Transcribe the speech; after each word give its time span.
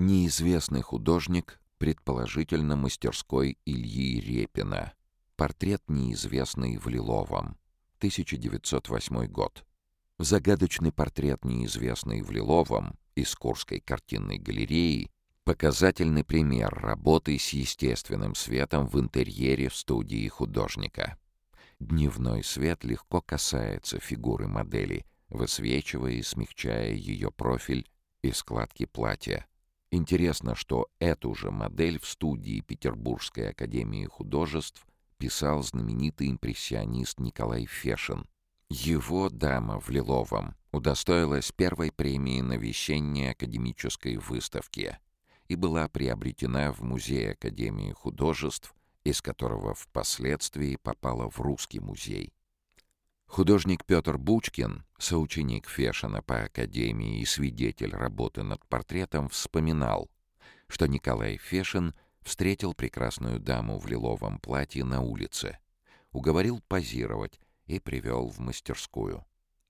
Неизвестный 0.00 0.80
художник, 0.80 1.60
предположительно 1.78 2.76
мастерской 2.76 3.58
Ильи 3.64 4.20
Репина. 4.20 4.92
Портрет 5.34 5.82
неизвестный 5.88 6.76
в 6.76 6.86
Лиловом. 6.86 7.58
1908 7.96 9.26
год. 9.26 9.64
Загадочный 10.18 10.92
портрет 10.92 11.44
неизвестный 11.44 12.22
в 12.22 12.30
Лиловом 12.30 12.96
из 13.16 13.34
Курской 13.34 13.80
картинной 13.80 14.38
галереи 14.38 15.10
показательный 15.42 16.22
пример 16.22 16.72
работы 16.72 17.36
с 17.36 17.48
естественным 17.48 18.36
светом 18.36 18.86
в 18.86 19.00
интерьере 19.00 19.68
студии 19.68 20.28
художника. 20.28 21.18
Дневной 21.80 22.44
свет 22.44 22.84
легко 22.84 23.20
касается 23.20 23.98
фигуры 23.98 24.46
модели, 24.46 25.06
высвечивая 25.28 26.12
и 26.12 26.22
смягчая 26.22 26.92
ее 26.92 27.32
профиль 27.32 27.90
и 28.22 28.30
складки 28.30 28.86
платья. 28.86 29.48
Интересно, 29.90 30.54
что 30.54 30.88
эту 30.98 31.34
же 31.34 31.50
модель 31.50 31.98
в 31.98 32.06
студии 32.06 32.60
Петербургской 32.60 33.50
академии 33.50 34.04
художеств 34.04 34.86
писал 35.16 35.62
знаменитый 35.62 36.30
импрессионист 36.30 37.18
Николай 37.18 37.64
Фешин. 37.64 38.26
Его 38.68 39.30
«Дама 39.30 39.80
в 39.80 39.88
лиловом» 39.88 40.54
удостоилась 40.72 41.52
первой 41.52 41.90
премии 41.90 42.42
на 42.42 42.58
весенней 42.58 43.30
академической 43.30 44.16
выставке 44.18 44.98
и 45.48 45.56
была 45.56 45.88
приобретена 45.88 46.72
в 46.72 46.82
Музее 46.82 47.32
Академии 47.32 47.92
художеств, 47.92 48.74
из 49.04 49.22
которого 49.22 49.74
впоследствии 49.74 50.76
попала 50.76 51.30
в 51.30 51.40
Русский 51.40 51.80
музей. 51.80 52.34
Художник 53.28 53.84
Петр 53.84 54.16
Бучкин, 54.16 54.84
соученик 54.98 55.68
Фешина 55.68 56.22
по 56.22 56.44
Академии 56.44 57.20
и 57.20 57.26
свидетель 57.26 57.94
работы 57.94 58.42
над 58.42 58.66
портретом, 58.66 59.28
вспоминал, 59.28 60.10
что 60.66 60.86
Николай 60.86 61.36
Фешин 61.36 61.94
встретил 62.22 62.74
прекрасную 62.74 63.38
даму 63.38 63.78
в 63.78 63.86
лиловом 63.86 64.40
платье 64.40 64.82
на 64.82 65.02
улице, 65.02 65.58
уговорил 66.10 66.60
позировать 66.66 67.38
и 67.66 67.78
привел 67.78 68.28
в 68.28 68.38
мастерскую. 68.40 69.24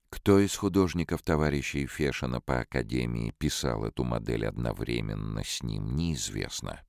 Кто 0.09 0.39
из 0.39 0.55
художников 0.55 1.21
товарищей 1.21 1.85
Фешина 1.85 2.41
по 2.41 2.61
Академии 2.61 3.35
писал 3.37 3.85
эту 3.85 4.03
модель 4.03 4.47
одновременно 4.47 5.43
с 5.43 5.61
ним, 5.61 5.95
неизвестно. 5.95 6.81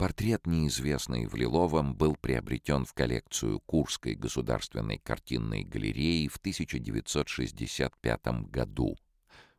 Портрет 0.00 0.46
неизвестный 0.46 1.26
в 1.26 1.34
Лиловом 1.34 1.94
был 1.94 2.16
приобретен 2.16 2.86
в 2.86 2.94
коллекцию 2.94 3.60
Курской 3.60 4.14
государственной 4.14 4.96
картинной 4.96 5.62
галереи 5.62 6.26
в 6.26 6.36
1965 6.36 8.26
году 8.50 8.96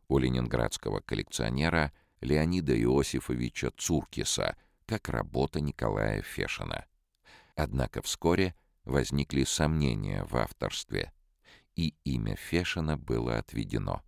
у 0.07 0.17
ленинградского 0.17 0.99
коллекционера 0.99 1.93
Леонида 2.21 2.75
Иосифовича 2.75 3.69
Цуркиса 3.77 4.57
как 4.87 5.09
работа 5.09 5.61
Николая 5.61 6.23
Фешина. 6.23 6.87
Однако 7.55 8.01
вскоре 8.01 8.55
возникли 8.83 9.43
сомнения 9.43 10.23
в 10.23 10.35
авторстве, 10.37 11.13
и 11.75 11.93
имя 12.03 12.35
Фешина 12.35 12.97
было 12.97 13.37
отведено. 13.37 14.01